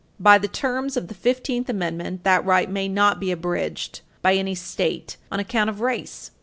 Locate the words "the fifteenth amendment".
1.09-2.23